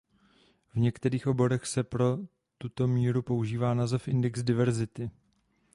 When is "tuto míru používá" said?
2.57-3.73